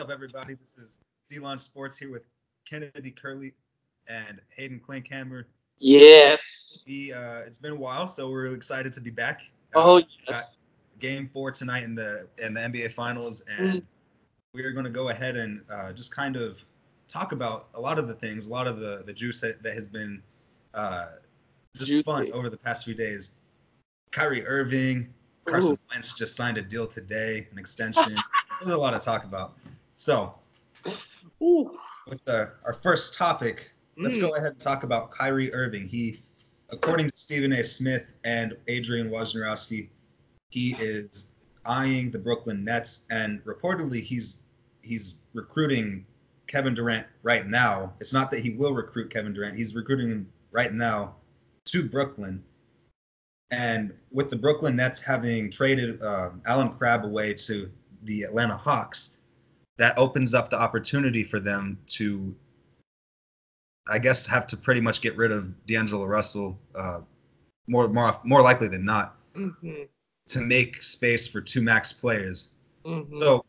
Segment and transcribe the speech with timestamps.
[0.00, 0.56] up, everybody?
[0.76, 0.98] This is
[1.30, 2.22] Z Launch Sports here with
[2.68, 3.54] Kennedy Curley
[4.08, 5.44] and Hayden Klinkhammer.
[5.78, 6.84] Yes.
[6.86, 9.42] We, uh, it's been a while, so we're excited to be back.
[9.74, 10.64] Uh, Oh got yes.
[11.00, 13.86] game four tonight in the in the NBA Finals, and Mm.
[14.52, 16.58] we are going to go ahead and uh, just kind of
[17.08, 19.72] talk about a lot of the things, a lot of the the juice that, that
[19.74, 20.22] has been
[20.74, 21.06] uh,
[21.74, 22.02] just Juicy.
[22.02, 23.30] fun over the past few days.
[24.12, 25.12] Kyrie Irving,
[25.46, 25.78] Carson Ooh.
[25.90, 28.14] Wentz just signed a deal today, an extension.
[28.60, 29.54] There's a lot to talk about.
[29.96, 30.34] So,
[31.42, 31.76] Ooh.
[32.06, 34.20] with the, our first topic, let's Mm.
[34.20, 35.86] go ahead and talk about Kyrie Irving.
[35.88, 36.22] He,
[36.70, 37.64] according to Stephen A.
[37.64, 39.88] Smith and Adrian Wojnarowski,
[40.50, 41.28] he is
[41.64, 44.42] eyeing the Brooklyn Nets, and reportedly he's
[44.82, 46.06] he's recruiting
[46.46, 47.92] Kevin Durant right now.
[47.98, 51.16] It's not that he will recruit Kevin Durant; he's recruiting him right now
[51.66, 52.44] to Brooklyn.
[53.50, 57.70] And with the Brooklyn Nets having traded uh, Allen Crabbe away to
[58.02, 59.15] the Atlanta Hawks,
[59.78, 62.34] that opens up the opportunity for them to,
[63.88, 67.00] I guess, have to pretty much get rid of D'Angelo Russell, uh,
[67.66, 69.88] more more more likely than not, Mhm.
[70.28, 72.54] to make space for two max players.
[72.84, 73.20] Mhm.
[73.20, 73.44] So,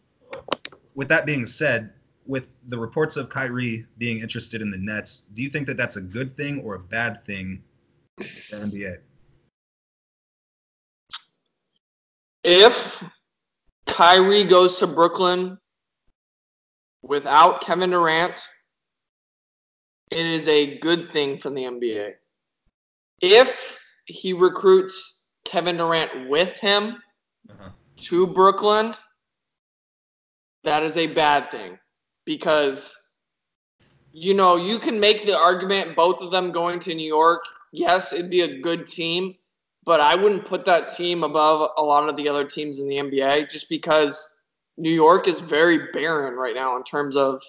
[0.96, 1.94] with that being said,
[2.26, 5.96] with the reports of Kyrie being interested in the Nets, do you think that that's
[5.96, 7.64] a good thing or a bad thing
[8.18, 8.24] for
[8.58, 8.98] the NBA?
[12.44, 13.04] if
[13.88, 15.58] Kyrie goes to Brooklyn
[17.08, 18.42] without Kevin Durant,
[20.12, 22.14] it is a good thing for the NBA.
[23.22, 27.02] If he recruits Kevin Durant with him
[27.50, 27.70] Uh-huh.
[27.98, 28.94] to Brooklyn,
[30.64, 31.80] that is a bad thing
[32.26, 32.96] because
[34.12, 37.44] you know you can make the argument both of them going to New York.
[37.72, 39.36] Yes, it'd be a good team,
[39.86, 42.98] but I wouldn't put that team above a lot of the other teams in the
[42.98, 44.37] NBA just because
[44.78, 47.42] New York is very barren right now in terms of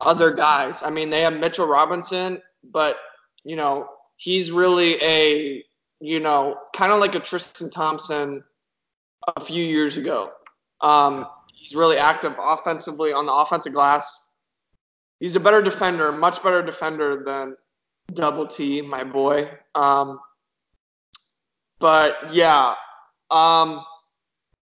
[0.00, 0.82] other guys.
[0.82, 2.40] I mean, they have Mitchell Robinson,
[2.72, 2.96] but
[3.44, 5.64] you know he's really a
[6.00, 8.42] you know kind of like a Tristan Thompson
[9.36, 10.32] a few years ago.
[10.80, 14.28] Um, he's really active offensively on the offensive glass.
[15.20, 17.56] He's a better defender, much better defender than
[18.14, 19.50] Double T, my boy.
[19.74, 20.20] Um,
[21.80, 22.74] but yeah,
[23.30, 23.84] um,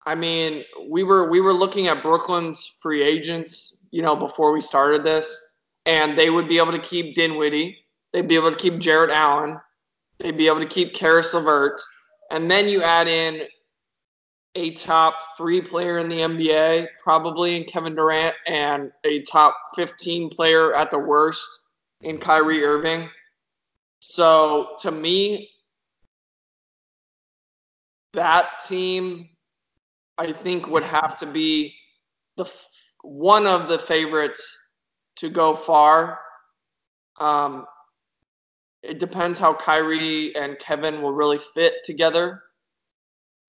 [0.05, 4.61] I mean, we were we were looking at Brooklyn's free agents, you know, before we
[4.61, 7.77] started this, and they would be able to keep Dinwiddie,
[8.11, 9.59] they'd be able to keep Jarrett Allen,
[10.19, 11.81] they'd be able to keep Caris LeVert,
[12.31, 13.43] and then you add in
[14.55, 20.29] a top three player in the NBA, probably in Kevin Durant, and a top 15
[20.29, 21.47] player at the worst
[22.01, 23.09] in Kyrie Irving.
[23.99, 25.49] So to me,
[28.13, 29.29] that team,
[30.21, 31.75] I think, would have to be
[32.37, 32.69] the f-
[33.01, 34.55] one of the favorites
[35.15, 36.19] to go far.
[37.19, 37.65] Um,
[38.83, 42.43] it depends how Kyrie and Kevin will really fit together.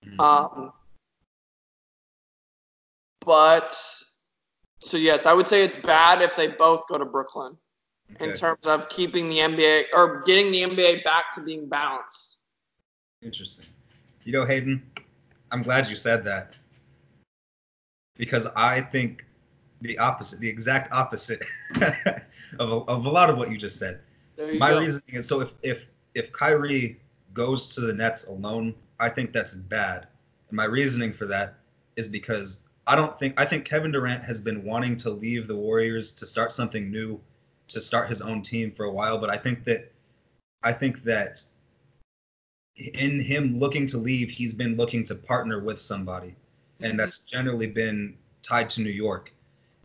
[0.03, 0.19] Mhm.
[0.19, 0.73] Um,
[3.21, 3.77] but
[4.81, 7.59] so yes, I would say it's bad if they both go to Brooklyn
[8.21, 12.41] in terms of keeping the NBA or getting the NBA back to being balanced.
[13.21, 13.67] Interesting.
[14.25, 14.83] You know, Hayden,
[15.51, 16.57] I'm glad you said that
[18.23, 19.25] because I think
[19.81, 21.43] the opposite, the exact opposite
[21.81, 23.99] of, a, of a lot of what you just said.
[24.39, 24.79] You My go.
[24.79, 27.01] reasoning is so if if if Kyrie
[27.35, 30.07] goes to the Nets alone, I think that's bad.
[30.51, 31.55] And my reasoning for that
[31.97, 35.57] is because I don't think I think Kevin Durant has been wanting to leave the
[35.57, 37.21] Warriors to start something new,
[37.67, 39.91] to start his own team for a while, but I think that
[40.63, 41.43] I think that
[42.77, 46.37] in him looking to leave, he's been looking to partner with somebody,
[46.85, 49.33] and that's generally been tied to New York.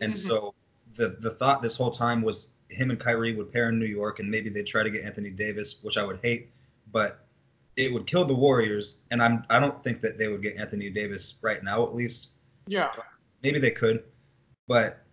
[0.02, 0.18] And Mhm.
[0.18, 0.54] so
[0.96, 4.20] the the thought this whole time was him and Kyrie would pair in New York,
[4.20, 6.50] and maybe they'd try to get Anthony Davis, which I would hate,
[6.92, 7.26] but
[7.76, 9.04] it would kill the Warriors.
[9.12, 12.32] And I'm I don't think that they would get Anthony Davis right now, at least.
[12.68, 12.92] Yeah.
[13.44, 14.04] Maybe they could,
[14.68, 15.04] but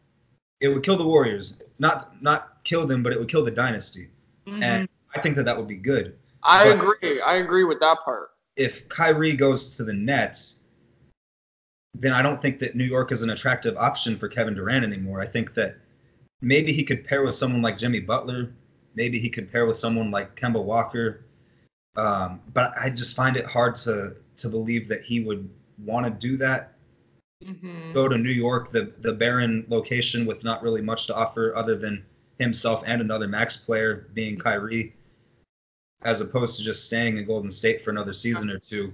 [0.61, 1.63] it would kill the Warriors.
[1.79, 4.09] Not not kill them, but it would kill the dynasty.
[4.47, 6.19] And I think that that would be good.
[6.43, 7.21] I but- agree.
[7.21, 8.31] I agree with that part.
[8.57, 10.61] if Kyrie goes to the Nets,
[11.95, 15.21] then I don't think that New York is an attractive option for Kevin Durant anymore.
[15.21, 15.77] I think that
[16.41, 18.53] maybe he could pair with someone like Jimmy Butler.
[18.95, 21.25] Maybe he could pair with someone like Kemba Walker.
[21.97, 25.49] Um, but I just find it hard to to believe that he would
[25.79, 26.73] want to do that.
[27.45, 27.93] Mm-hmm.
[27.93, 31.77] Go to New York, the the barren location with not really much to offer other
[31.77, 32.05] than
[32.39, 34.95] himself and another max player being Kyrie,
[36.03, 38.93] as opposed to just staying in Golden State for another season or two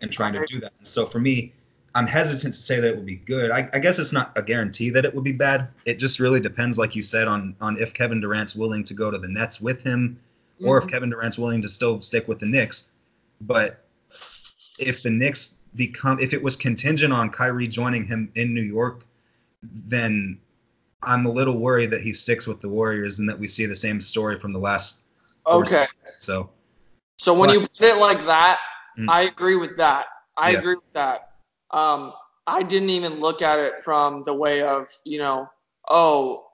[0.00, 0.72] and trying to do that.
[0.78, 1.52] And so for me,
[1.94, 3.50] I'm hesitant to say that it would be good.
[3.50, 5.68] I, I guess it's not a guarantee that it would be bad.
[5.86, 9.10] It just really depends, like you said, on on if Kevin Durant's willing to go
[9.10, 10.18] to the Nets with him,
[10.62, 10.90] or if Mhm.
[10.90, 12.90] Kevin Durant's willing to still stick with the Knicks.
[13.40, 13.84] But
[14.78, 19.04] if the Knicks become, if it was contingent on Kyrie joining him in New York,
[19.62, 20.38] then
[21.02, 23.76] I'm a little worried that he sticks with the Warriors and that we see the
[23.76, 25.02] same story from the last.
[25.46, 25.86] Okay.
[26.04, 26.16] seasons.
[26.20, 26.50] So
[27.16, 28.60] So when you put it like that,
[28.98, 29.08] Mm.
[29.08, 30.06] I agree with that.
[30.36, 30.58] I Yeah.
[30.58, 31.29] agree with that.
[31.72, 32.12] Um,
[32.46, 35.48] I didn't even look at it from the way of, you know,
[35.88, 36.46] oh,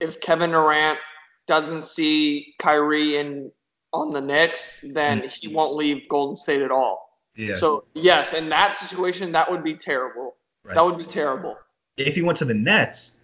[0.00, 0.98] if Kevin Durant
[1.46, 3.50] doesn't see Kyrie in
[3.92, 5.28] on the Knicks, then Mm.
[5.30, 7.20] he won't leave Golden State at all.
[7.36, 10.36] yeah, So yes, in that situation, that would be terrible.
[10.64, 10.74] right.
[10.74, 11.56] That would be terrible.
[11.96, 13.20] if he went to the Nets,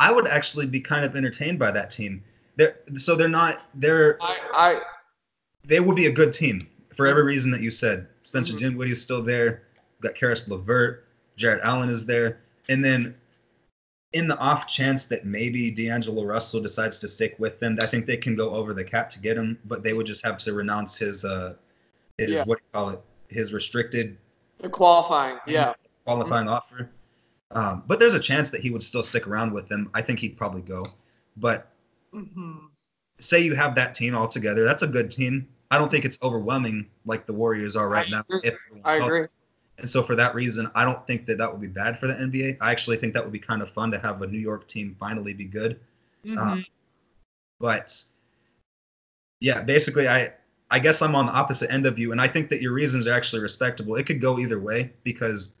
[0.00, 2.24] I would actually be kind of entertained by that team.
[2.56, 4.80] They're, so they're not they're I, I
[5.64, 8.08] they would be a good team for every reason that you said.
[8.24, 8.58] Spencer Mhm.
[8.58, 9.62] Dinwiddie's still there.
[9.98, 11.04] We've got Caris LeVert.
[11.36, 12.40] Jarrett Allen is there.
[12.68, 13.14] And then
[14.12, 18.06] in the off chance that maybe D'Angelo Russell decides to stick with them, I think
[18.06, 20.52] they can go over the cap to get him, but they would just have to
[20.52, 21.54] renounce his uh
[22.16, 22.44] his Yeah.
[22.44, 23.00] what do you call it?
[23.28, 24.16] His restricted
[24.60, 25.38] the qualifying.
[25.46, 25.74] Yeah.
[26.04, 26.90] qualifying offer.
[27.50, 29.90] Um, but there's a chance that he would still stick around with them.
[29.94, 30.84] I think he'd probably go.
[31.36, 31.70] But
[32.12, 32.66] hmm
[33.20, 35.48] say you have that team all together, that's a good team.
[35.70, 38.24] I don't think it's overwhelming like the Warriors are right I now.
[38.84, 39.26] I agree.
[39.78, 42.14] And so for that reason, I don't think that that would be bad for the
[42.14, 42.58] NBA.
[42.60, 44.96] I actually think that would be kind of fun to have a New York team
[44.98, 45.80] finally be good.
[46.24, 46.64] Mhm.
[47.60, 48.02] But
[49.40, 50.32] yeah, basically, I
[50.70, 53.06] I guess I'm on the opposite end of you, and I think that your reasons
[53.06, 53.96] are actually respectable.
[53.96, 55.56] It could go either way because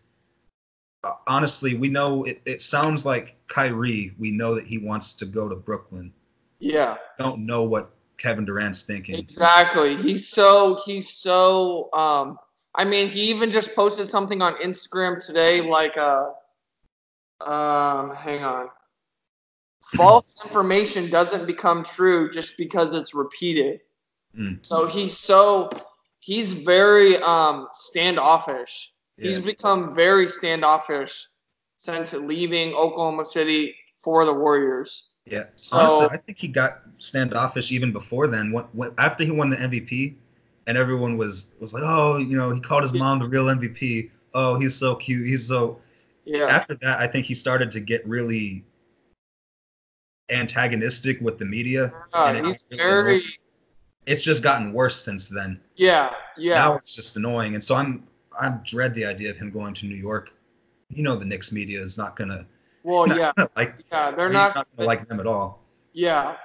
[1.04, 4.14] uh, honestly, we know it, it sounds like Kyrie.
[4.18, 6.12] We know that he wants to go to Brooklyn.
[6.58, 6.96] Yeah.
[7.18, 9.14] Don't know what Kevin Durant's thinking.
[9.14, 9.96] Exactly.
[9.96, 12.36] He's so he's so um
[12.78, 16.30] I mean he even just posted something on Instagram today like uh
[17.40, 18.68] um hang on.
[19.96, 23.80] False information doesn't become true just because it's repeated.
[24.38, 24.64] Mm.
[24.64, 25.70] So he's so
[26.20, 28.92] he's very um standoffish.
[29.16, 29.28] Yeah.
[29.28, 31.26] He's become very standoffish
[31.78, 35.14] since leaving Oklahoma City for the Warriors.
[35.26, 38.52] Yeah, So- honestly, I think he got standoffish even before then.
[38.52, 40.14] When, when after he won the MVP,
[40.68, 44.10] and everyone was was like, "Oh, you know, he called his mom the real MVP.
[44.34, 45.26] Oh, he's so cute.
[45.26, 45.80] He's so."
[46.24, 46.44] Yeah.
[46.44, 48.62] After that, I think he started to get really
[50.28, 51.90] antagonistic with the media.
[52.12, 53.22] And it he's very.
[54.04, 55.58] It's just gotten worse since then.
[55.76, 56.56] yeah, yeah.
[56.56, 58.06] Now it's just annoying, and so I'm
[58.38, 60.32] I dread the idea of him going to New York.
[60.90, 62.46] You know, the Knicks media is not gonna.
[62.82, 63.32] well, not yeah.
[63.36, 63.74] gonna like.
[63.90, 65.64] Yeah, they're not, not gonna like them at all.
[65.94, 66.36] Yeah,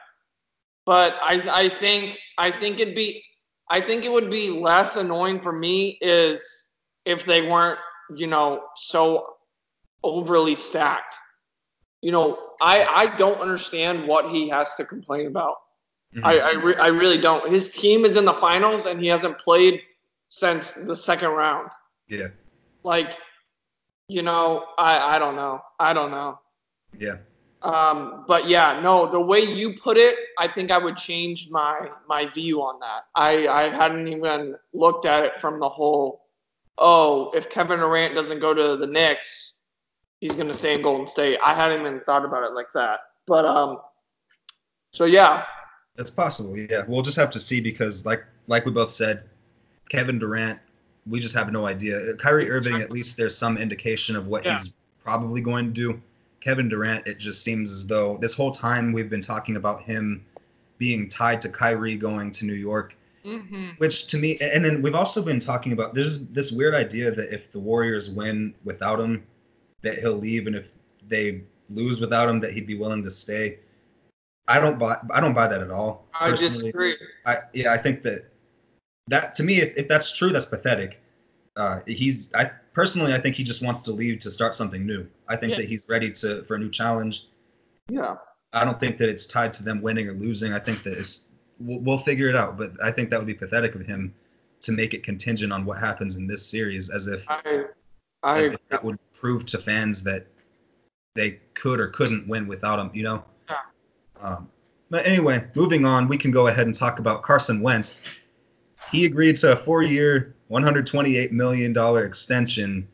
[0.86, 3.22] but I I think I think it'd be
[3.70, 6.68] I think it would be less annoying for me is
[7.06, 7.80] if they weren't
[8.16, 9.36] you know so
[10.04, 11.16] overly stacked.
[12.02, 15.56] You know, I I don't understand what he has to complain about.
[16.16, 16.22] Mhm.
[16.26, 17.48] I I, re- I really don't.
[17.50, 19.82] His team is in the finals and he hasn't played
[20.30, 21.70] since the second round.
[22.08, 22.28] yeah,
[22.84, 23.18] Like,
[24.10, 25.62] you know, I I don't know.
[25.80, 26.40] I don't know.
[26.98, 27.18] yeah.
[27.64, 31.90] Um, but yeah, no, the way you put it, I think I would change my
[32.08, 33.06] my view on that.
[33.16, 36.26] I I hadn't even looked at it from the whole.
[36.78, 39.60] Oh, if Kevin Durant doesn't go to the Knicks,
[40.20, 41.40] he's gonna stay in Golden State.
[41.44, 43.00] I hadn't even thought about it like that.
[43.28, 43.78] But um,
[44.92, 45.46] so yeah,
[45.96, 46.84] That's possible, yeah.
[46.88, 49.24] We'll just have to see because, like, like we both said,
[49.90, 50.60] Kevin Durant,
[51.08, 52.16] we just have no idea.
[52.16, 54.58] Kyrie Irving, at least there's some indication of what Yeah.
[54.58, 54.74] he's
[55.04, 56.02] probably going to do.
[56.44, 60.26] Kevin Durant, it just seems as though this whole time we've been talking about him
[60.78, 63.70] being tied to Kyrie going to New York, mm-hmm.
[63.78, 67.34] which to me, and then we've also been talking about there's this weird idea that
[67.34, 69.24] if the Warriors win without him,
[69.84, 70.66] that he'll leave, and if
[71.08, 73.60] they lose without him, that he'd be willing to stay.
[74.50, 74.98] I don't buy.
[75.14, 76.08] I don't buy that at all.
[76.14, 76.74] I personally.
[76.74, 76.96] disagree.
[77.26, 78.30] I yeah, I think that
[79.08, 81.00] that to me, if, if that's true, that's pathetic.
[81.56, 85.08] Uh, he's I personally, I think he just wants to leave to start something new.
[85.28, 85.58] I think Yeah.
[85.58, 87.28] that he's ready to for a new challenge.
[87.90, 88.16] Yeah,
[88.54, 90.54] I don't think that it's tied to them winning or losing.
[90.54, 91.28] I think that it's
[91.60, 92.58] we'll, we'll figure it out.
[92.58, 94.14] But I think that would be pathetic of him
[94.62, 97.66] to make it contingent on what happens in this series, as if I
[98.24, 100.28] I as if that would prove to fans that
[101.16, 102.90] they could or couldn't win without him.
[102.94, 103.24] You know.
[103.50, 103.56] Yeah.
[104.22, 104.50] Um,
[104.90, 108.00] but anyway, moving on, we can go ahead and talk about Carson Wentz.
[108.92, 112.88] He agreed to a four-year, $128 million extension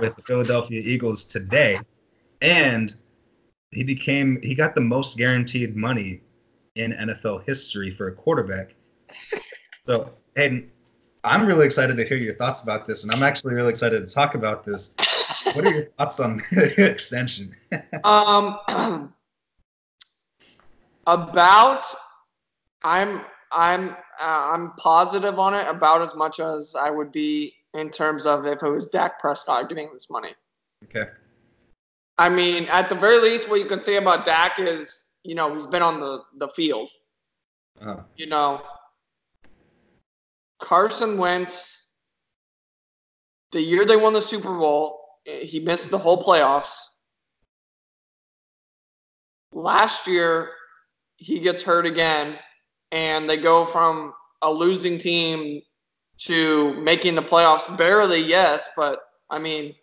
[0.00, 1.78] with the Philadelphia Eagles today,
[2.40, 2.94] and
[3.70, 6.20] he became he got the most guaranteed money
[6.76, 8.74] in NFL history for a quarterback.
[9.86, 10.70] So, Hayden,
[11.24, 14.14] I'm really excited to hear your thoughts about this, and I'm actually really excited to
[14.14, 14.94] talk about this.
[15.52, 17.54] What are your thoughts on extension?
[18.04, 18.58] um,
[21.06, 21.84] about
[22.82, 23.20] I'm
[23.54, 28.26] I'm uh, I'm positive on it about as much as I would be in terms
[28.26, 30.34] of if it was Dak Prescott getting this money.
[30.84, 31.10] Okay.
[32.18, 35.52] I mean, at the very least, what you can say about Dak is, you know,
[35.52, 36.90] he's been on the the field.
[37.80, 38.02] Uh-huh.
[38.16, 38.62] You know,
[40.60, 41.94] Carson Wentz,
[43.52, 46.74] the year they won the Super Bowl, he missed the whole playoffs.
[49.52, 50.50] Last year,
[51.16, 52.36] he gets hurt again,
[52.94, 55.60] and they go from a losing team
[56.16, 59.74] to making the playoffs barely, yes, but I mean,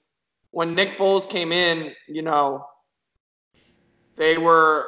[0.51, 2.65] when Nick Foles came in, you know,
[4.15, 4.87] they were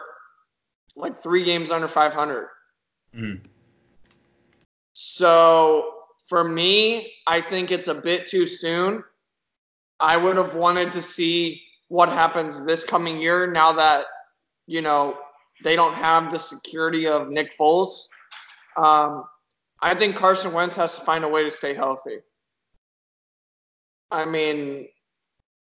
[0.95, 2.47] like three games under 500.
[3.13, 3.45] Mm-hmm.
[4.93, 9.03] So for me, I think it's a bit too soon.
[9.99, 14.05] I would have wanted to see what happens this coming year now that,
[14.65, 15.17] you know,
[15.63, 18.07] they don't have the security of Nick Foles.
[18.77, 19.25] Um,
[19.81, 22.17] I think Carson Wentz has to find a way to stay healthy.
[24.11, 24.87] I mean,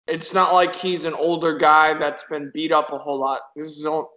[0.07, 3.41] it's not like he's an older guy that's been beat up a whole lot.
[3.55, 4.11] This is all,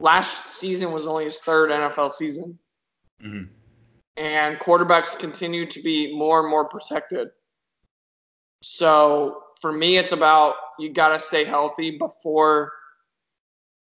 [0.00, 2.58] last season was only his third NFL season.
[3.24, 3.44] Mm-hmm.
[4.18, 7.28] And quarterbacks continue to be more and more protected.
[8.62, 12.72] So for me, it's about you got to stay healthy before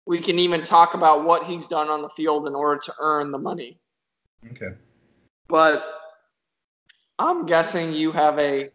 [0.06, 3.30] we can even talk about what he's done on the field in order to earn
[3.30, 3.78] the money.
[4.52, 4.75] Okay.
[5.49, 5.87] But
[7.18, 8.68] I'm guessing you have a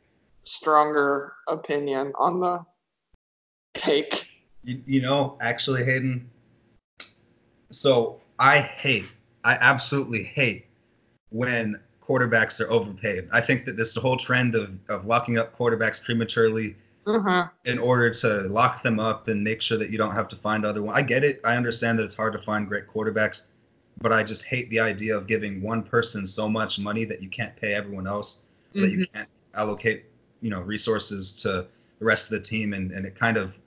[0.43, 2.65] stronger opinion on the
[3.73, 4.25] take.
[4.63, 6.29] You, you know, actually, Hayden.
[7.71, 9.05] So I hate,
[9.43, 10.65] I absolutely hate
[11.29, 13.27] when quarterbacks are overpaid.
[13.31, 16.75] I think that this whole trend of, of locking up quarterbacks prematurely
[17.05, 17.69] mm-hmm.
[17.69, 20.65] in order to lock them up and make sure that you don't have to find
[20.65, 20.95] other one.
[20.95, 21.41] I get it.
[21.43, 23.47] I understand that it's hard to find great quarterbacks,
[24.01, 27.29] but I just hate the idea of giving one person so much money that you
[27.29, 28.81] can't pay everyone else, mm-hmm.
[28.81, 29.17] that you mm-hmm.
[29.17, 30.05] can't allocate,
[30.41, 31.67] you know, resources to
[31.99, 33.57] the rest of the team, and, and it kind of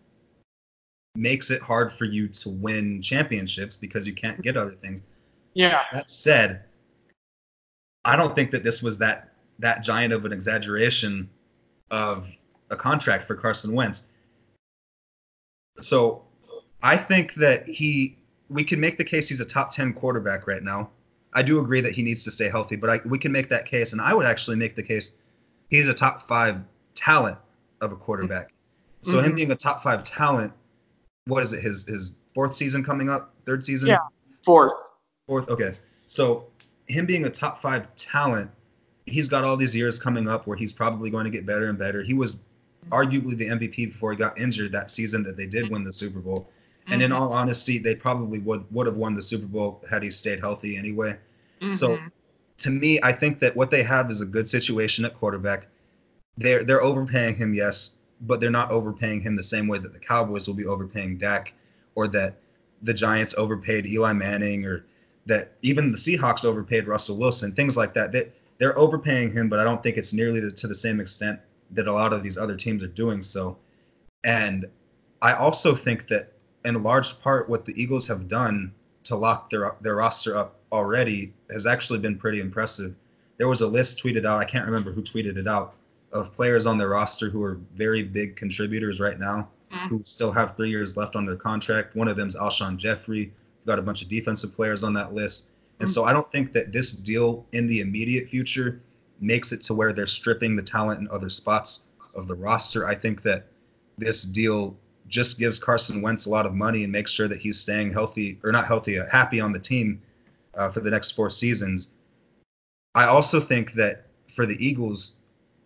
[1.14, 5.02] makes it hard for you to win championships because you can't get other things.
[5.54, 5.82] Yeah.
[5.92, 6.64] That said,
[8.04, 11.28] I don't think that this was that that giant of an exaggeration
[11.90, 12.26] of
[12.72, 14.06] a contract for Carson Wentz.
[15.78, 16.24] So
[16.82, 20.62] I think that he we can make the case he's a top 10 quarterback right
[20.62, 20.90] now.
[21.32, 23.64] I do agree that he needs to stay healthy, but I, we can make that
[23.64, 25.16] case, and I would actually make the case
[25.70, 26.60] he's a top five
[26.94, 27.38] talent
[27.80, 28.52] of a quarterback.
[29.00, 29.26] So mm-hmm.
[29.26, 30.52] him being a top five talent,
[31.26, 31.62] what is it?
[31.62, 33.88] His his fourth season coming up, third season?
[33.88, 33.98] Yeah,
[34.44, 34.74] fourth.
[35.26, 35.48] Fourth.
[35.48, 35.74] Okay.
[36.08, 36.46] So
[36.86, 38.50] him being a top five talent,
[39.06, 41.78] he's got all these years coming up where he's probably going to get better and
[41.78, 42.02] better.
[42.02, 42.40] He was
[42.90, 46.20] arguably the MVP before he got injured that season that they did win the Super
[46.20, 46.50] Bowl.
[46.82, 46.92] Mm-hmm.
[46.92, 47.22] And in mm-hmm.
[47.22, 50.76] all honesty, they probably would would have won the Super Bowl had he stayed healthy
[50.76, 51.16] anyway.
[51.60, 51.74] Mm-hmm.
[51.74, 51.98] So
[52.58, 55.66] to me, I think that what they have is a good situation at quarterback.
[56.36, 59.98] They're they're overpaying him, yes, but they're not overpaying him the same way that the
[59.98, 61.54] Cowboys will be overpaying Dak
[61.94, 62.36] or that
[62.82, 64.84] the Giants overpaid Eli Manning or
[65.26, 68.10] that even the Seahawks overpaid Russell Wilson, things like that.
[68.10, 71.38] They, they're overpaying him, but I don't think it's nearly the, to the same extent
[71.74, 73.56] that a lot of these other teams are doing so.
[74.24, 74.66] And
[75.20, 76.32] I also think that
[76.64, 78.72] in large part what the Eagles have done
[79.04, 82.94] to lock their their roster up already has actually been pretty impressive.
[83.38, 85.74] There was a list tweeted out, I can't remember who tweeted it out,
[86.12, 89.88] of players on their roster who are very big contributors right now, mm-hmm.
[89.88, 91.96] who still have three years left on their contract.
[91.96, 93.32] One of them is Alshon Jeffery,
[93.66, 95.48] got a bunch of defensive players on that list.
[95.80, 98.80] And so I don't think that this deal in the immediate future
[99.22, 101.86] makes it to where they're stripping the talent in other spots
[102.16, 102.86] of the roster.
[102.86, 103.46] I think that
[103.96, 104.76] this deal
[105.08, 108.38] just gives Carson Wentz a lot of money and makes sure that he's staying healthy
[108.42, 110.00] or not healthy, uh, happy on the team
[110.54, 111.90] uh, for the next four seasons.
[112.94, 115.16] I also think that for the Eagles,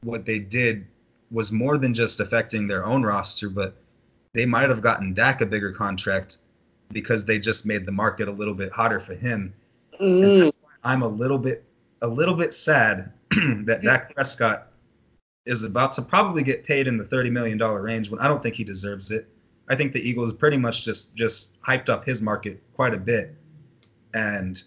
[0.03, 0.87] what they did
[1.31, 3.75] was more than just affecting their own roster, but
[4.33, 6.39] they might have gotten Dak a bigger contract
[6.93, 9.53] because they just made the market a little bit hotter for him.
[10.01, 10.53] Mm.
[10.85, 11.65] I'm a little bit
[12.03, 13.13] a little bit sad
[13.65, 14.73] that Dak Prescott
[15.45, 18.43] is about to probably get paid in the thirty million dollar range when I don't
[18.43, 19.29] think he deserves it.
[19.69, 23.35] I think the Eagles pretty much just just hyped up his market quite a bit,
[24.15, 24.63] and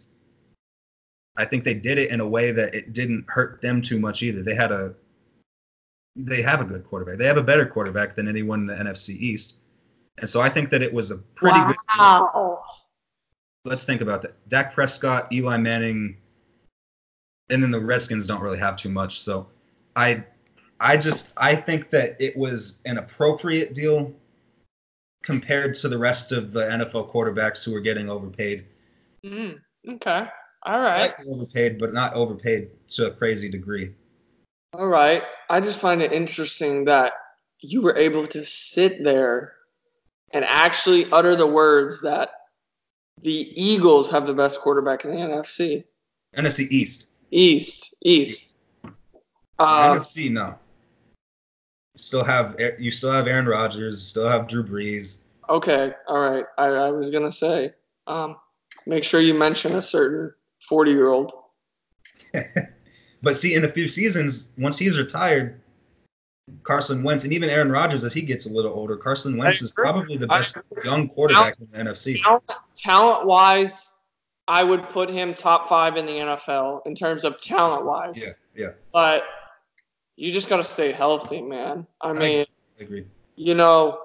[1.38, 4.24] I think they did it in a way that it didn't hurt them too much
[4.24, 4.44] either.
[4.44, 4.94] They had a
[6.16, 7.18] they have a good quarterback.
[7.18, 9.60] They have a better quarterback than anyone in the NFC East.
[10.18, 11.60] And so I think that it was a pretty
[11.98, 12.60] wow.
[13.64, 13.70] good.
[13.70, 14.36] Let's think about that.
[14.50, 16.18] Dak Prescott, Eli Manning,
[17.50, 19.22] and then the Redskins don't really have too much.
[19.22, 19.48] So
[19.96, 20.24] I
[20.80, 24.14] I just I think that it was an appropriate deal
[25.24, 28.66] compared to the rest of the NFL quarterbacks who were getting overpaid.
[29.26, 30.28] Mm, okay.
[30.64, 31.14] All right.
[31.16, 33.94] Slightly overpaid, but not overpaid to a crazy degree.
[34.74, 35.24] All right.
[35.50, 37.14] I just find it interesting that
[37.62, 39.54] you were able to sit there
[40.32, 42.30] and actually utter the words that
[43.22, 45.84] the Eagles have the best quarterback in the NFC.
[46.38, 47.12] NFC East.
[47.32, 47.96] East.
[48.04, 48.56] East.
[49.60, 50.56] Um, NFC, no.
[51.96, 55.20] You still have you still have Aaron Rodgers, still have Drew Brees.
[55.50, 56.46] Okay, all right.
[56.58, 57.74] I, I was gonna say,
[58.08, 58.38] um,
[58.86, 61.34] make sure you mention a certain forty-year-old.
[63.22, 65.60] but see, in a few seasons, once he's retired,
[66.64, 69.72] Carson Wentz and even Aaron Rodgers, as he gets a little older, Carson Wentz is
[69.72, 72.22] probably the best young quarterback talent, in the NFC.
[72.76, 73.94] Talent wise,
[74.50, 78.18] I would put him top five in the NFL in terms of talent wise.
[78.18, 78.72] Yeah, yeah.
[78.92, 79.24] But
[80.16, 81.86] you just got to stay healthy, man.
[82.02, 82.46] I mean,
[82.80, 83.06] I agree.
[83.36, 84.00] You know,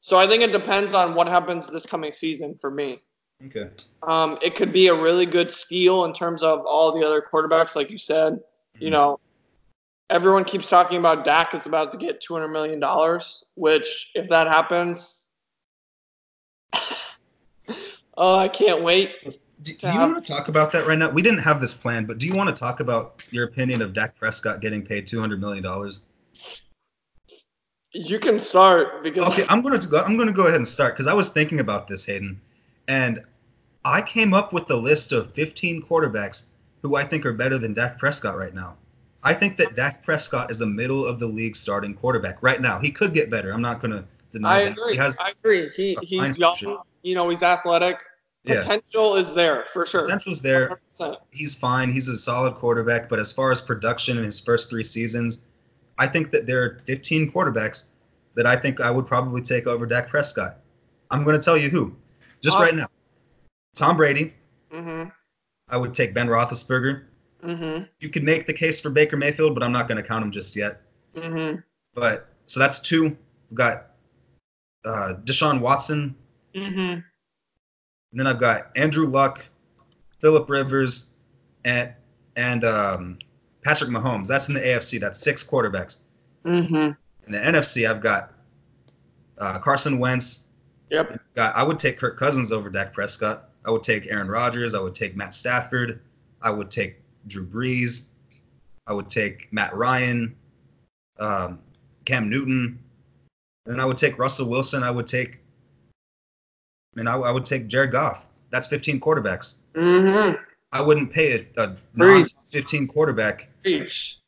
[0.00, 2.98] so I think it depends on what happens this coming season for me.
[3.46, 3.70] Okay.
[4.02, 7.76] Um, it could be a really good steal in terms of all the other quarterbacks,
[7.76, 8.34] like you said.
[8.34, 8.84] Mm-hmm.
[8.84, 9.20] You know,
[10.10, 14.28] everyone keeps talking about Dak is about to get two hundred million dollars, which if
[14.30, 15.26] that happens,
[18.16, 19.14] oh, I can't wait.
[19.62, 21.10] Do, do you want to talk about that right now?
[21.10, 23.92] We didn't have this plan, but do you want to talk about your opinion of
[23.92, 26.06] Dak Prescott getting paid two hundred million dollars?
[27.92, 30.02] You can start because okay, I'm going to go.
[30.02, 32.40] I'm going to go ahead and start because I was thinking about this, Hayden,
[32.88, 33.22] and
[33.84, 36.46] I came up with a list of 15 quarterbacks
[36.82, 38.76] who I think are better than Dak Prescott right now.
[39.22, 42.78] I think that Dak Prescott is a middle of the league starting quarterback right now.
[42.78, 43.52] He could get better.
[43.52, 44.72] I'm not going to deny I that.
[44.72, 44.92] Agree.
[44.92, 45.68] He has I agree.
[45.76, 46.82] He he's young.
[47.02, 48.00] You know, he's athletic.
[48.46, 49.20] Potential yeah.
[49.20, 50.02] is there for sure.
[50.02, 50.80] Potential's there.
[50.98, 51.16] 100%.
[51.30, 51.92] He's fine.
[51.92, 53.08] He's a solid quarterback.
[53.08, 55.44] But as far as production in his first three seasons,
[55.98, 57.86] I think that there are 15 quarterbacks
[58.34, 60.60] that I think I would probably take over Dak Prescott.
[61.10, 61.94] I'm going to tell you who,
[62.42, 62.64] just awesome.
[62.64, 62.86] right now.
[63.74, 64.32] Tom Brady.
[64.72, 65.10] Mm-hmm.
[65.68, 67.04] I would take Ben Roethlisberger.
[67.44, 67.84] Mm-hmm.
[68.00, 70.30] You could make the case for Baker Mayfield, but I'm not going to count him
[70.30, 70.82] just yet.
[71.14, 71.60] Mm-hmm.
[71.94, 73.04] But so that's two.
[73.04, 73.90] We've got
[74.84, 76.14] uh, Deshaun Watson.
[76.54, 77.00] Mm-hmm.
[78.10, 79.44] And then I've got Andrew Luck,
[80.20, 81.14] Philip Rivers,
[81.64, 81.92] and
[82.36, 83.18] and um,
[83.62, 84.26] Patrick Mahomes.
[84.26, 85.00] That's in the AFC.
[85.00, 85.98] That's six quarterbacks.
[86.44, 86.74] Mm-hmm.
[86.74, 88.32] In the NFC, I've got
[89.38, 90.46] uh, Carson Wentz.
[90.90, 91.20] Yep.
[91.34, 93.50] Got, I would take Kirk Cousins over Dak Prescott.
[93.64, 94.74] I would take Aaron Rodgers.
[94.74, 96.00] I would take Matt Stafford.
[96.42, 96.96] I would take
[97.26, 98.08] Drew Brees.
[98.86, 100.34] I would take Matt Ryan,
[101.18, 101.60] um,
[102.06, 102.78] Cam Newton,
[103.66, 104.82] and I would take Russell Wilson.
[104.82, 105.39] I would take
[106.96, 108.24] and I, I would take Jared Goff.
[108.50, 109.54] That's 15 quarterbacks.
[109.74, 110.42] Mm-hmm.
[110.72, 113.48] I wouldn't pay a, a non 15 quarterback.
[113.62, 114.18] Preach.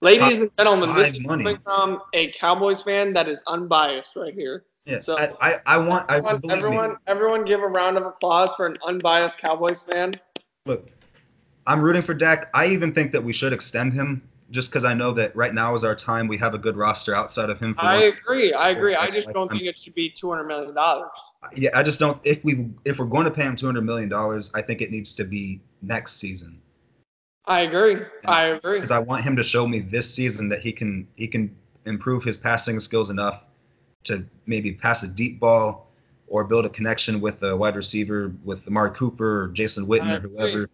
[0.00, 1.44] Ladies and gentlemen, this is money.
[1.44, 4.64] coming from a Cowboys fan that is unbiased right here.
[4.84, 6.96] Yeah, so I, I, I want everyone, I, everyone, me.
[7.06, 10.14] everyone, give a round of applause for an unbiased Cowboys fan.
[10.66, 10.90] Look,
[11.68, 12.50] I'm rooting for Dak.
[12.52, 15.74] I even think that we should extend him just because I know that right now
[15.74, 16.28] is our time.
[16.28, 17.74] We have a good roster outside of him.
[17.78, 18.52] I agree.
[18.52, 18.94] I agree.
[18.94, 21.08] I just don't think it should be two hundred million dollars.
[21.56, 22.20] Yeah, I just don't.
[22.22, 24.90] If we if we're going to pay him two hundred million dollars, I think it
[24.90, 26.60] needs to be next season.
[27.46, 27.94] I agree.
[27.94, 28.76] And I agree.
[28.76, 32.22] Because I want him to show me this season that he can he can improve
[32.22, 33.42] his passing skills enough
[34.04, 35.90] to maybe pass a deep ball
[36.26, 40.28] or build a connection with a wide receiver with Amari Cooper or Jason Witten or
[40.28, 40.70] whoever.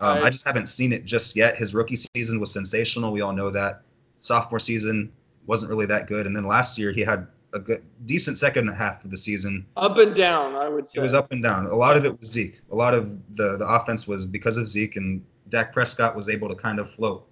[0.00, 1.56] Um, I, I just haven't seen it just yet.
[1.56, 3.12] His rookie season was sensational.
[3.12, 3.82] We all know that.
[4.22, 5.12] Sophomore season
[5.46, 9.04] wasn't really that good, and then last year he had a good, decent second half
[9.04, 9.66] of the season.
[9.76, 11.00] Up and down, I would say.
[11.00, 11.66] It was up and down.
[11.66, 12.60] A lot of it was Zeke.
[12.70, 16.48] A lot of the the offense was because of Zeke, and Dak Prescott was able
[16.48, 17.26] to kind of float,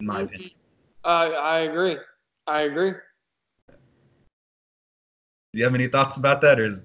[0.00, 0.24] in my mm-hmm.
[0.26, 0.50] opinion.
[1.04, 1.96] I I agree.
[2.46, 2.92] I agree.
[5.52, 6.84] Do you have any thoughts about that, or is,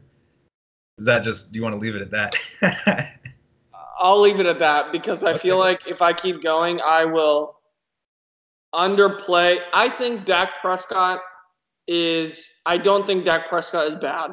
[0.97, 2.35] is that just do you want to leave it at that?
[3.99, 7.57] I'll leave it at that because I feel like if I keep going, I will
[8.73, 9.59] underplay.
[9.73, 11.19] I think Dak Prescott
[11.87, 12.49] is.
[12.65, 14.31] I don't think Dak Prescott is bad.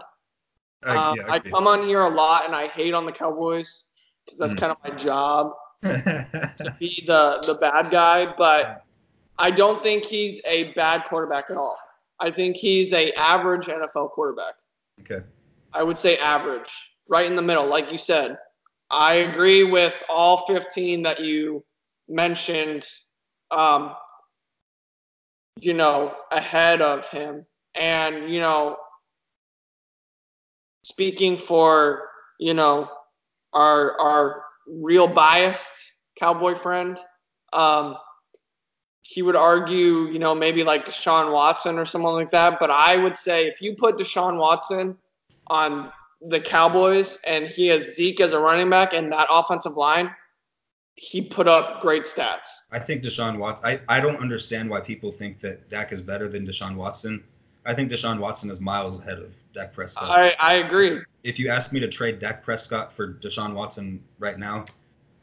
[0.82, 3.12] I, um, yeah, I, I come on here a lot and I hate on the
[3.12, 3.86] Cowboys
[4.24, 4.58] because that's mm.
[4.58, 8.26] kind of my job to be the the bad guy.
[8.36, 8.84] But
[9.38, 11.78] I don't think he's a bad quarterback at all.
[12.20, 14.54] I think he's a average NFL quarterback.
[15.00, 15.24] Okay.
[15.72, 16.72] I would say average,
[17.08, 18.38] right in the middle, like you said.
[18.94, 21.64] I agree with all 15 that you
[22.08, 22.86] mentioned,
[23.50, 23.94] um,
[25.60, 27.44] you know, ahead of him.
[27.74, 28.76] And, you know,
[30.84, 32.88] speaking for, you know,
[33.52, 35.72] our, our real biased
[36.16, 36.98] cowboy friend,
[37.52, 37.96] Um,
[39.02, 42.58] he would argue, you know, maybe like Deshaun Watson or someone like that.
[42.58, 44.96] But I would say if you put Deshaun Watson
[45.48, 45.92] on
[46.28, 50.10] the Cowboys and he has Zeke as a running back and that offensive line,
[50.96, 52.48] he put up great stats.
[52.72, 53.66] I think Deshaun Watson.
[53.66, 57.22] I, I don't understand why people think that Dak is better than Deshaun Watson.
[57.66, 60.08] I think Deshaun Watson is miles ahead of Dak Prescott.
[60.10, 61.00] I, I agree.
[61.24, 64.64] If you ask me to trade Dak Prescott for Deshaun Watson right now,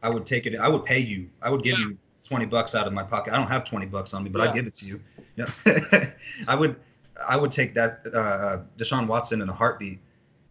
[0.04, 0.58] I would take it.
[0.58, 1.30] I would pay you.
[1.42, 1.86] I would give Yeah.
[1.90, 3.34] you twenty bucks out of my pocket.
[3.34, 4.50] I don't have twenty bucks on me, but Yeah.
[4.50, 5.00] I'd give it to you.
[5.38, 5.46] No.
[6.48, 6.76] I would.
[7.28, 10.00] I would take that uh, Deshaun Watson in a heartbeat.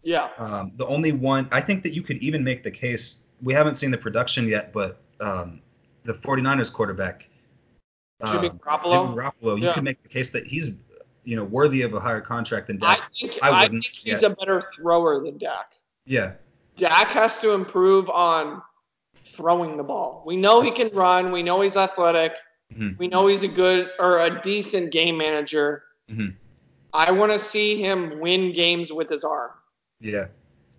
[0.03, 0.29] Yeah.
[0.37, 3.17] Um, the only one I think that you could even make the case.
[3.41, 5.61] We haven't seen the production yet, but um,
[6.03, 7.27] the 49ers quarterback,
[8.25, 9.07] Jimmy um, Garoppolo?
[9.07, 9.73] Jimmy Garoppolo, you Yeah.
[9.73, 10.71] could make the case that he's,
[11.23, 13.13] you know, worthy of a higher contract than I Dak.
[13.13, 14.27] think I I, think he's yeah.
[14.29, 15.73] a better thrower than Dak.
[16.05, 16.33] yeah,
[16.77, 18.61] Dak has to improve on
[19.23, 20.23] throwing the ball.
[20.25, 21.31] We know he can run.
[21.31, 22.35] We know he's athletic.
[22.73, 22.97] Mhm.
[22.97, 25.83] We know he's a good or a decent game manager.
[26.09, 26.35] Mhm.
[26.93, 29.51] I want to see him win games with his arm.
[30.01, 30.27] Yeah.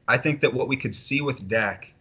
[0.09, 1.93] I think that what we could see with Dak,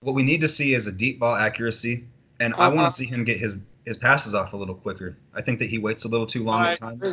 [0.00, 2.04] what we need to see is a deep ball accuracy,
[2.40, 2.76] and I Uh-huh.
[2.76, 5.16] want to see him get his his passes off a little quicker.
[5.34, 6.94] I think that he waits a little too long I at times.
[6.96, 7.12] agree.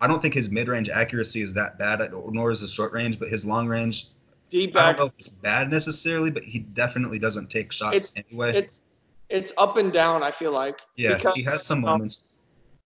[0.00, 3.18] I don't think his mid range accuracy is that bad, nor is his short range,
[3.18, 4.08] but his long range
[4.50, 8.14] Deep I don't know if it's bad necessarily, but he definitely doesn't take shots It's-
[8.16, 8.54] anyway.
[8.56, 8.80] It's
[9.28, 10.22] it's up and down.
[10.22, 10.80] I feel like.
[10.96, 12.26] yeah, because, he has some um, moments.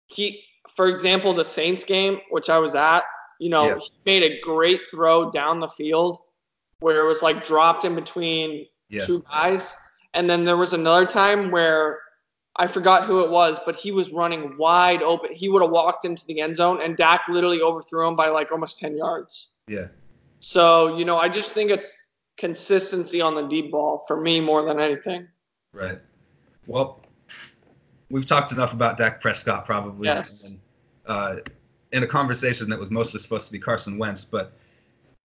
[0.07, 0.43] he
[0.75, 3.03] for example the saints game which i was at
[3.41, 3.77] you know Yeah.
[3.79, 6.19] he made a great throw down the field
[6.79, 9.75] where it was like dropped in between Yeah, two guys.
[10.13, 11.99] And then there was another time where
[12.57, 15.29] i forgot who it was but he was running wide open.
[15.33, 18.51] He would have walked into the end zone and Dak literally overthrew him by like
[18.51, 19.33] almost 10 yards.
[19.67, 19.87] Yeah,
[20.39, 21.89] so you know i just think it's
[22.37, 25.27] consistency on the deep ball for me more than anything.
[25.73, 25.99] Right.
[26.67, 26.99] Well,
[28.09, 30.07] we've talked enough about Dak Prescott probably.
[30.07, 30.45] Yes.
[30.45, 30.59] and,
[31.05, 31.35] uh,
[31.91, 34.53] in a conversation that was mostly supposed to be Carson Wentz, but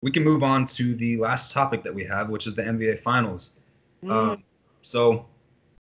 [0.03, 3.03] we can move on to the last topic that we have, which is the NBA
[3.03, 3.59] Finals.
[4.09, 4.43] Um,
[4.83, 5.27] so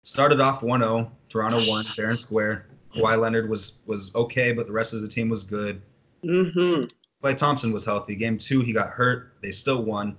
[0.03, 2.67] started off 1-0, Toronto won, fair and square.
[2.95, 5.81] Kawhi Leonard was was okay, but the rest of the team was good.
[6.23, 6.85] Mm-hmm.
[7.21, 8.15] Klay Thompson was healthy.
[8.15, 9.33] Game two, he got hurt.
[9.41, 10.15] They still won.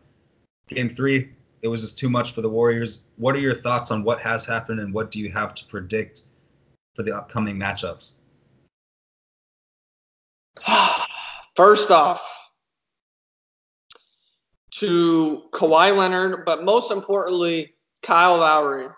[0.68, 1.30] Game three,
[1.62, 3.04] it was just too much for the Warriors.
[3.16, 6.24] What are your thoughts on what has happened and what do you have to predict
[6.94, 8.15] for the upcoming matchups?
[11.56, 12.36] First off,
[14.72, 18.88] to Kawhi Leonard, but most importantly, Kyle Lowry.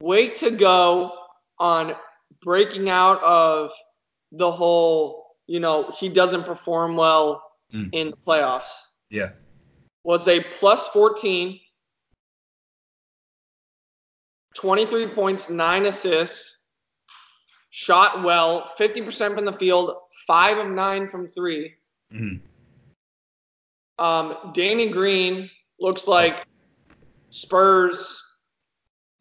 [0.00, 1.12] Way to go
[1.58, 1.94] on
[2.40, 3.70] breaking out of
[4.32, 7.88] the whole, you know, he doesn't perform well Mm.
[7.92, 8.72] in the playoffs.
[9.10, 9.30] Yeah.
[10.02, 11.60] Was a plus 14,
[14.54, 16.64] 23 points, nine assists,
[17.70, 19.94] shot well, 50% from the field,
[20.30, 21.74] five of nine from three.
[22.14, 22.40] Mhm.
[23.98, 26.46] Um, Danny Green looks like
[27.30, 28.16] Spurs.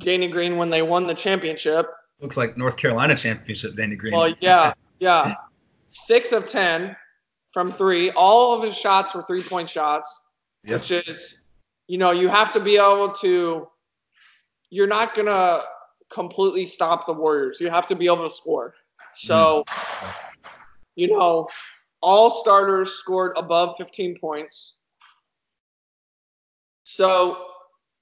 [0.01, 1.87] Danny Green when they won the championship.
[2.21, 4.13] Looks like North Carolina championship, Danny Green.
[4.13, 5.33] Well, yeah, yeah.
[5.89, 6.95] Six of ten
[7.53, 8.11] from three.
[8.11, 10.21] All of his shots were three point shots,
[10.63, 10.79] Yep.
[10.79, 11.49] which is,
[11.87, 13.67] you know, you have to be able to.
[14.69, 15.63] You're not gonna
[16.11, 17.59] completely stop the Warriors.
[17.59, 18.75] You have to be able to score.
[19.15, 19.65] So,
[20.99, 21.47] you know,
[22.01, 24.77] all starters scored above 15 points.
[26.83, 27.37] So,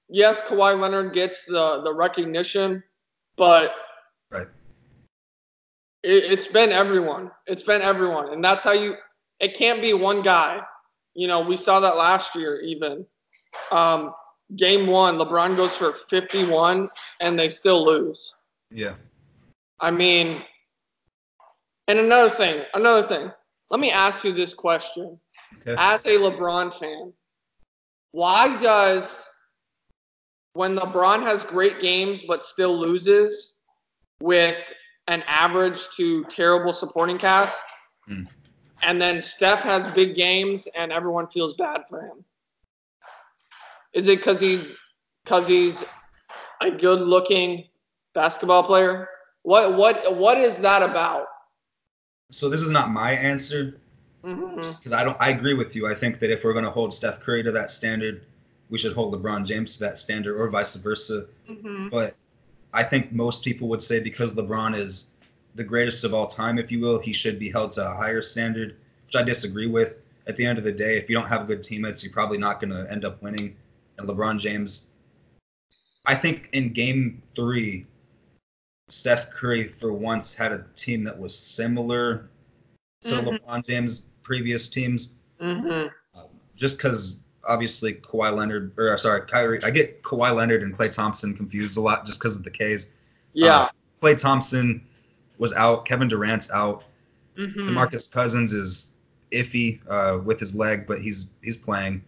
[0.10, 2.84] yes, Kawhi Leonard gets the the recognition,
[3.38, 3.76] but
[4.32, 4.48] Right.
[6.04, 7.32] it, it's been everyone.
[7.46, 8.96] It's been everyone, and that's how you.
[9.40, 10.62] It can't be one guy.
[11.14, 12.62] You know, we saw that last year.
[12.62, 13.06] Even
[13.72, 14.14] um,
[14.56, 16.88] game one, LeBron goes for 51,
[17.22, 18.34] and they still lose.
[18.72, 18.96] Yeah.
[19.80, 20.42] I mean,
[21.88, 23.32] and another thing, another thing.
[23.69, 25.19] Let me ask you this question.
[25.58, 25.76] Okay.
[25.78, 27.13] As a LeBron fan,
[28.12, 29.28] why does
[30.54, 33.58] when LeBron has great games but still loses
[34.21, 34.58] with
[35.08, 37.63] an average to terrible supporting cast,
[38.08, 38.23] Hmm.
[38.82, 42.26] and then Steph has big games and everyone feels bad for him?
[43.93, 44.76] Is it because he's
[45.23, 45.84] because he's
[46.62, 47.67] a good-looking
[48.13, 49.10] basketball player?
[49.43, 51.28] What what what is that about?
[52.30, 53.80] So this is not my answer
[54.22, 55.18] because I don't.
[55.20, 55.88] I agree with you.
[55.88, 58.26] I think that if we're going to hold Steph Curry to that standard,
[58.70, 61.28] we should hold LeBron James to that standard, or vice versa.
[61.48, 62.16] hmm But
[62.74, 65.12] I think most people would say because LeBron is
[65.56, 68.22] the greatest of all time, if you will, he should be held to a higher
[68.22, 69.96] standard, which I disagree with.
[70.28, 72.60] At the end of the day, if you don't have good teammates, you're probably not
[72.60, 73.56] going to end up winning.
[73.98, 74.90] And LeBron James,
[76.06, 77.86] I think in game three,
[78.89, 82.30] Steph Curry for once had a team that was similar
[83.02, 83.39] to Mhm.
[83.39, 85.13] LeBron James' previous teams.
[85.39, 90.63] hmm Um, just because obviously Kawhi Leonard, or uh, sorry, Kyrie, I get Kawhi Leonard
[90.63, 92.91] and Klay Thompson confused a lot just because of the K's.
[93.34, 93.69] Yeah.
[94.02, 94.82] Klay Thompson
[95.38, 96.86] was out, Kevin Durant's out,
[97.38, 97.67] Mhm.
[97.67, 98.93] Demarcus Cousins is
[99.32, 102.02] iffy uh, with his leg, but he's he's playing.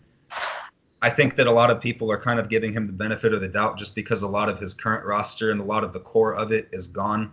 [1.02, 3.42] I think that a lot of people are kind of giving him the benefit of
[3.42, 6.00] the doubt just because a lot of his current roster and a lot of the
[6.00, 7.32] core of it is gone.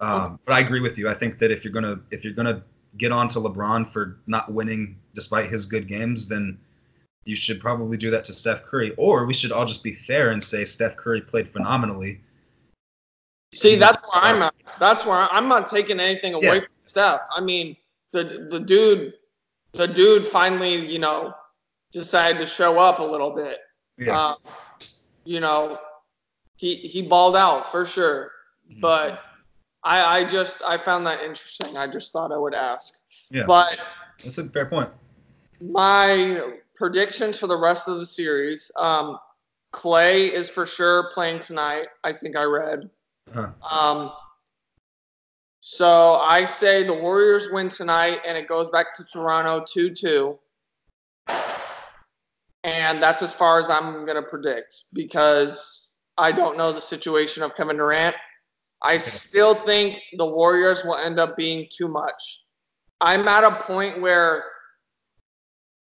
[0.00, 1.08] Um, but I agree with you.
[1.08, 2.62] I think that if you're gonna if you're gonna
[2.98, 6.58] get on to LeBron for not winning despite his good games, then
[7.24, 8.94] you should probably do that to Steph Curry.
[8.96, 12.20] Or we should all just be fair and say Steph Curry played phenomenally.
[13.52, 14.54] See, that's where I'm at.
[14.78, 16.60] That's where I'm not taking anything away Yeah.
[16.60, 17.20] from Steph.
[17.30, 17.76] I mean,
[18.12, 19.14] the the dude,
[19.72, 21.34] the dude finally, you know,
[22.00, 23.58] decided to show up a little bit.
[23.98, 24.18] Yeah.
[24.20, 24.36] Um,
[25.24, 25.78] you know,
[26.56, 28.32] he he balled out for sure.
[28.70, 28.80] Mhm.
[28.80, 29.20] But
[29.82, 31.76] I I just I found that interesting.
[31.76, 33.00] I just thought I would ask.
[33.30, 33.44] Yeah.
[33.46, 33.78] But
[34.22, 34.90] That's a fair point.
[35.60, 39.18] my predictions for the rest of the series, um,
[39.72, 41.86] Klay is for sure playing tonight.
[42.04, 42.90] I think I read.
[43.32, 43.48] Huh.
[43.68, 44.12] Um,
[45.60, 50.38] so I say the Warriors win tonight, and it goes back to Toronto two-two.
[52.66, 57.44] And that's as far as I'm going to predict because I don't know the situation
[57.44, 58.16] of Kevin Durant.
[58.82, 62.42] I still think the Warriors will end up being too much.
[63.00, 64.44] I'm at a point where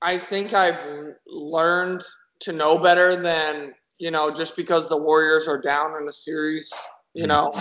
[0.02, 0.86] I think I've
[1.26, 2.04] learned
[2.42, 6.72] to know better than, you know, just because the Warriors are down in the series,
[7.14, 7.30] you Mhm.
[7.30, 7.52] know,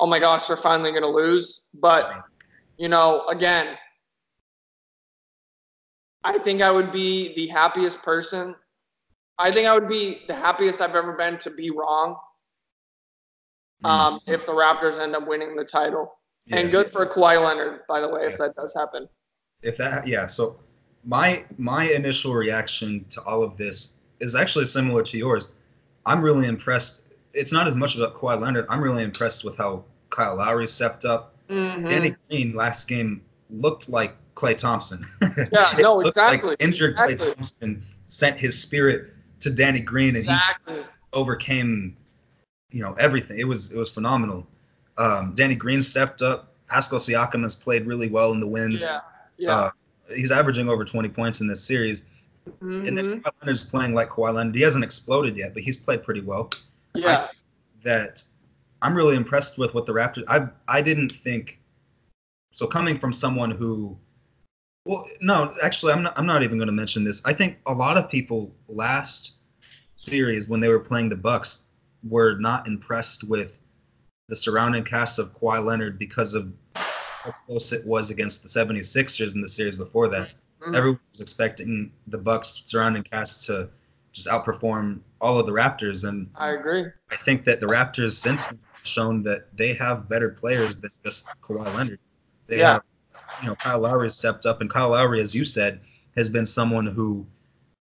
[0.00, 1.68] oh my gosh, they're finally going to lose.
[1.74, 2.12] But,
[2.76, 3.78] you know, again,
[6.24, 8.54] I think I would be the happiest person.
[9.38, 12.16] I think I would be the happiest I've ever been to be wrong
[13.84, 16.14] um, if the Raptors end up winning the title.
[16.46, 16.58] Yeah.
[16.58, 19.08] And good for Kawhi Leonard, by the way, if that does happen.
[19.62, 20.56] if that yeah so
[21.04, 25.50] my my initial reaction to all of this is actually similar to yours
[26.04, 29.84] i'm really impressed it's not as much about Kawhi Leonard i'm really impressed with how
[30.10, 31.88] Kyle Lowry stepped up Mhm.
[31.88, 35.06] Danny Green last game looked like Klay Thompson
[35.52, 36.50] Yeah, no, exactly.
[36.50, 37.16] like injured Klay.
[37.16, 41.96] Thompson sent his spirit to Danny Green and he overcame
[42.70, 44.46] you know everything it was it was phenomenal
[44.98, 49.00] um, Danny Green stepped up Pascal Siakam has played really well in the wins Yeah.
[49.38, 49.50] Yeah.
[49.56, 49.70] uh,
[50.14, 52.04] he's averaging over 20 points in this series.
[52.60, 53.22] And then Mhm.
[53.22, 54.54] Kawhi Leonard's playing like Kawhi Leonard.
[54.54, 56.50] He hasn't exploded yet, but he's played pretty well.
[56.94, 57.28] Yeah.
[57.84, 58.22] That
[58.82, 60.24] I'm really impressed with what the Raptors.
[60.28, 61.60] I I didn't think.
[62.52, 63.96] So coming from someone who,
[64.84, 66.18] well, no, actually, I'm not.
[66.18, 67.22] I'm not even going to mention this.
[67.24, 69.34] I think a lot of people last
[69.96, 71.64] series when they were playing the Bucks
[72.08, 73.52] were not impressed with
[74.28, 79.34] the surrounding cast of Kawhi Leonard because of how close it was against the 76ers
[79.36, 80.76] in the series before that Mhm.
[80.76, 83.68] everyone was expecting the Bucks surrounding cast to
[84.12, 86.86] just outperform all of the Raptors, and I agree.
[87.10, 91.72] I think that the Raptors since shown that they have better players than just Kawhi
[91.76, 92.00] Leonard.
[92.48, 92.72] They Yeah.
[92.74, 92.82] have,
[93.40, 95.80] you know, Kyle Lowry has stepped up, and Kyle Lowry, as you said,
[96.16, 97.26] has been someone who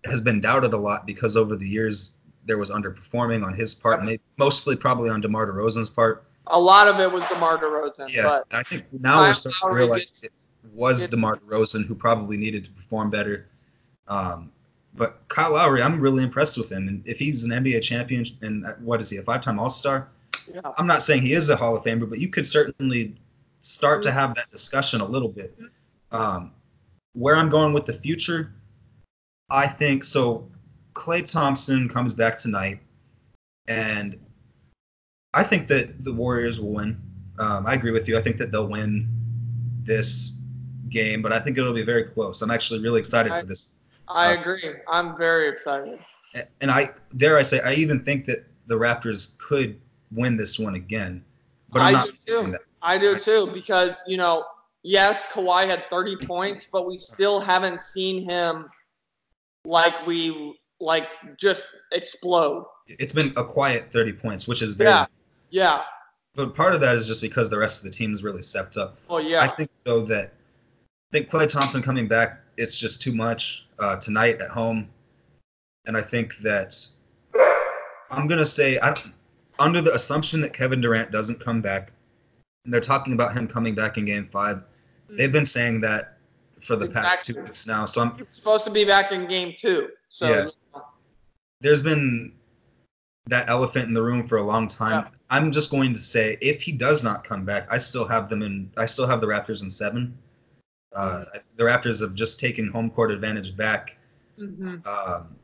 [0.06, 4.00] has been doubted a lot because over the years there was underperforming on his part,
[4.02, 6.26] and mostly probably on DeMar DeRozan's part.
[6.48, 9.70] A lot of it was DeMar DeRozan, Yeah, but I think now Kyle we're starting
[9.70, 10.32] to realize gets- it
[10.74, 13.48] was gets- DeMar DeRozan who probably needed to perform better.
[14.08, 14.52] Um,
[14.96, 16.88] but Kyle Lowry, I'm really impressed with him.
[16.88, 20.08] And if he's an NBA champion and uh, what is he, a five-time All-Star?
[20.54, 20.62] yeah.
[20.78, 23.16] I'm not saying he is a Hall of Famer, but you could certainly
[23.66, 25.58] start to have that discussion a little bit.
[26.12, 26.52] Um,
[27.14, 28.54] where I'm going with the future,
[29.50, 30.48] I think so.
[30.94, 32.80] Klay Thompson comes back tonight,
[33.68, 34.18] and
[35.34, 37.02] I think that the Warriors will win.
[37.40, 38.18] Um, I agree with you.
[38.18, 39.10] I think that they'll win
[39.84, 40.42] this
[40.90, 42.42] game, but I think it'll be very close.
[42.42, 43.74] I'm actually really excited I- for this.
[44.08, 44.60] I Uh, agree.
[44.88, 46.00] I'm very excited.
[46.62, 49.80] And I dare I say, I even think that the Raptors could
[50.12, 51.24] win this one again.
[51.72, 52.52] But I'm I not do too.
[52.52, 52.62] that.
[52.86, 54.46] I do too because you know,
[54.84, 58.70] yes, Kawhi had 30 points, but we still haven't seen him
[59.66, 62.66] like we like just explode.
[62.88, 64.92] It's been a quiet 30 points, which is very.
[64.92, 65.06] Yeah.
[65.50, 65.82] Yeah.
[66.36, 68.98] But part of that is just because the rest of the team's really stepped up.
[69.10, 70.34] Oh yeah, I think though that
[71.12, 74.90] I think Klay Thompson coming back, it's just too much uh, tonight at home,
[75.86, 76.78] and I think that
[78.12, 78.94] I'm gonna say I
[79.60, 81.92] under the assumption that Kevin Durant doesn't come back,
[82.66, 84.64] and they're talking about him coming back in Game Five.
[85.10, 86.18] They've been saying that
[86.64, 87.86] for the past two weeks now.
[87.86, 89.90] So I'm supposed to be back in game two.
[90.10, 90.82] So Yeah.
[91.62, 92.34] there's been
[93.28, 95.06] that elephant in the room for a long time.
[95.06, 95.10] Yeah.
[95.30, 98.42] I'm just going to say if he does not come back, I still have them
[98.42, 98.72] in.
[98.78, 100.18] I still have the Raptors in seven.
[100.96, 101.26] Uh,
[101.56, 103.98] the Raptors have just taken home court advantage back.
[104.40, 104.86] Mhm.
[104.88, 105.36] Um,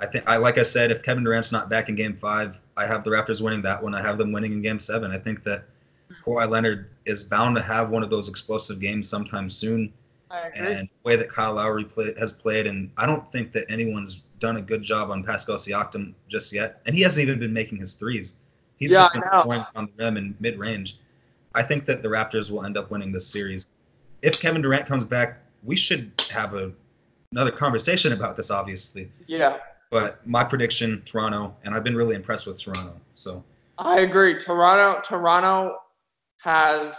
[0.00, 2.86] I think I like I said, if Kevin Durant's not back in Game Five, I
[2.86, 3.94] have the Raptors winning that one.
[3.94, 5.10] I have them winning in Game Seven.
[5.10, 5.64] I think that
[6.26, 9.92] Kawhi Leonard is bound to have one of those explosive games sometime soon.
[10.54, 14.22] And the way that Kyle Lowry play, has played, and I don't think that anyone's
[14.40, 16.82] done a good job on Pascal Siakam just yet.
[16.84, 18.36] And he hasn't even been making his threes.
[18.76, 20.98] He's Yeah, just been scoring on the rim and mid range.
[21.54, 23.66] I think that the Raptors will end up winning this series.
[24.20, 26.70] If Kevin Durant comes back, we should have a,
[27.32, 29.10] another conversation about this, obviously.
[29.26, 29.58] yeah,
[29.90, 33.00] But my prediction, Toronto, and I've been really impressed with Toronto.
[33.14, 33.42] So
[33.78, 34.38] I agree.
[34.38, 35.78] Toronto, Toronto
[36.38, 36.96] has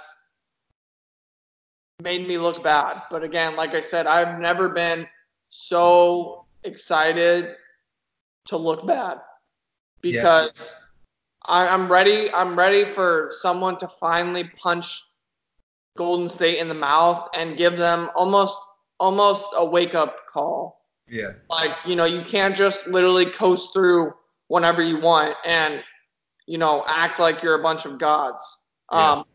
[2.02, 3.02] made me look bad.
[3.10, 5.08] But again, like I said, I've never been
[5.50, 7.56] so excited
[8.46, 9.20] to look bad
[10.02, 10.76] because
[11.46, 12.32] I, I'm ready.
[12.34, 15.02] I'm ready for someone to finally punch
[15.98, 18.58] Golden State in the mouth and give them almost
[19.00, 20.82] almost a wake up call.
[21.08, 24.14] yeah, Like you know, you can't just literally coast through
[24.48, 25.84] whenever you want and
[26.46, 28.44] you know act like you're a bunch of gods.
[28.92, 29.12] Yeah.
[29.12, 29.26] Um,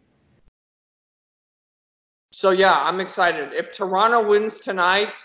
[2.32, 3.52] so yeah, I'm excited.
[3.52, 5.16] If Toronto wins tonight,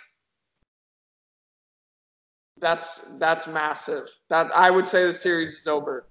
[2.59, 4.09] that's that's massive.
[4.29, 6.07] That I would say the series is over.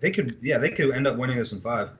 [0.00, 0.38] they could.
[0.40, 1.90] Yeah, they could end up winning this in five.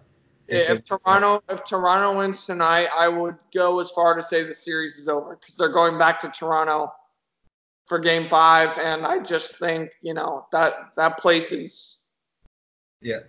[0.49, 4.55] If, they- Toronto if Toronto wins tonight, I would go as far to say the
[4.55, 6.93] series is over because they're going back to Toronto
[7.87, 12.15] for Game Five, and I just think you know that that place is
[13.03, 13.21] Yeah.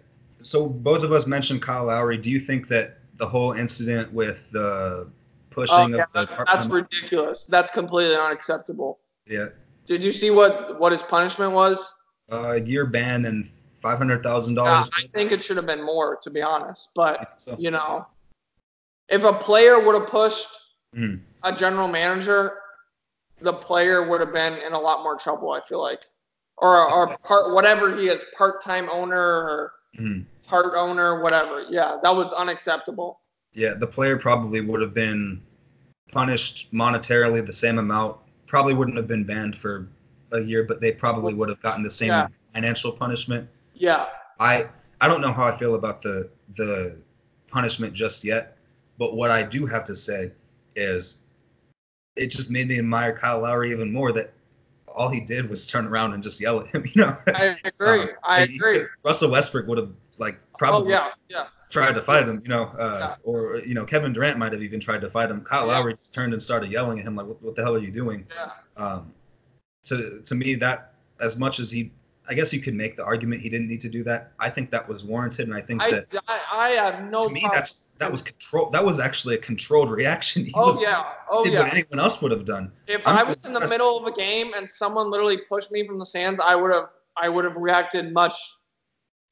[0.43, 2.17] So both of us mentioned Kyle Lowry.
[2.17, 5.09] Do you think that the whole incident with the
[5.49, 7.45] pushing oh, yeah, of the that- that's ridiculous.
[7.45, 8.99] That's completely unacceptable.
[9.25, 9.49] yeah,
[9.85, 11.93] Did you see what what his punishment was?
[12.29, 13.49] a year ban and
[13.81, 14.89] five hundred thousand Yeah, dollars.
[14.97, 16.91] I think it should have been more, to be honest.
[16.95, 18.07] But So, you know,
[19.09, 20.47] if a player would have pushed
[20.95, 21.21] Mhm.
[21.43, 22.59] a general manager,
[23.39, 25.51] the player would have been in a lot more trouble.
[25.51, 26.05] I feel like,
[26.57, 30.25] or or part whatever he is, part time owner or Mhm.
[30.47, 31.63] Part owner, whatever.
[31.69, 33.19] Yeah, that was unacceptable.
[33.53, 35.41] yeah, the player probably would have been
[36.11, 38.17] punished monetarily the same amount.
[38.47, 39.87] Probably wouldn't have been banned for
[40.31, 42.27] a year, but they probably would have gotten the same Yeah.
[42.53, 43.47] financial punishment.
[43.75, 44.07] Yeah,
[44.39, 44.67] I
[45.01, 46.95] I don't know how I feel about the the
[47.47, 48.57] punishment just yet,
[48.97, 50.31] but what I do have to say
[50.75, 51.23] is
[52.15, 54.33] it just made me admire Kyle Lowry even more that
[54.87, 57.17] all he did was turn around and just yell at him, you know.
[57.27, 58.01] I agree.
[58.01, 58.83] Um, I agree.
[59.03, 59.91] Russell Westbrook would have
[60.25, 61.45] like Oh probably yeah, yeah.
[61.69, 63.15] tried to fight him, you know, uh, Yeah.
[63.29, 65.39] or you know Kevin Durant might have even tried to fight him.
[65.43, 65.73] Kyle Yeah.
[65.73, 67.91] Lowry just turned and started yelling at him like, "What, what the hell are you
[68.03, 68.83] doing?" Yeah.
[68.83, 69.13] Um,
[69.89, 70.93] to to me, that
[71.27, 71.91] as much as he,
[72.29, 74.31] I guess you could make the argument he didn't need to do that.
[74.39, 77.33] I think that was warranted, and I think I, that I I have no to
[77.33, 77.57] me problem.
[77.59, 78.69] that's that was control.
[78.75, 80.45] That was actually a controlled reaction.
[80.49, 81.63] He Oh was, yeah, oh did yeah.
[81.63, 82.71] what anyone else would have done.
[82.87, 85.85] If I'm I was in the middle of a game and someone literally pushed me
[85.87, 88.35] from the stands, I would have I would have reacted much.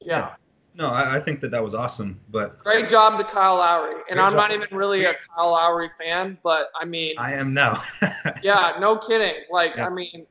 [0.02, 0.18] Yeah.
[0.18, 0.36] Yeah.
[0.74, 4.02] No, I, I think that that was awesome, but Great job to Kyle Lowry.
[4.10, 7.84] And I'm not even really a Kyle Lowry fan, but I mean, I am now.
[8.44, 9.44] yeah, no kidding.
[9.50, 9.88] Like, Yeah.
[9.88, 10.26] I mean,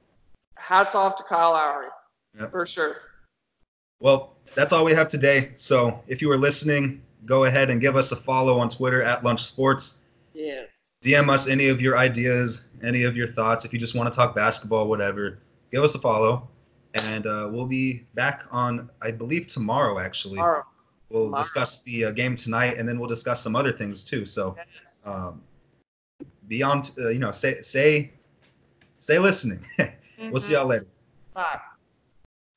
[0.57, 1.88] hats off to Kyle Lowry
[2.38, 2.50] Yep.
[2.53, 2.96] for sure.
[4.00, 5.53] Well, that's all we have today.
[5.57, 9.22] So if you are listening, go ahead and give us a follow on Twitter at
[9.22, 10.00] Lunch Sports.
[10.33, 10.68] Yes.
[11.05, 13.64] DM us any of your ideas, any of your thoughts.
[13.64, 15.38] If you just want to talk basketball, whatever,
[15.70, 16.48] give us a follow.
[16.94, 20.40] And uh, we'll be back on, I believe, tomorrow, actually.
[20.40, 20.62] All right.
[21.09, 21.42] We'll tomorrow.
[21.42, 24.24] discuss the uh, game tonight, and then we'll discuss some other things too.
[24.24, 25.07] So Yes.
[25.07, 25.42] um,
[26.48, 28.12] beyond, uh, you know, stay, stay,
[28.98, 29.64] stay listening.
[30.18, 30.57] we'll see Mhm.
[30.57, 30.87] y'all later.
[31.35, 31.61] Bye.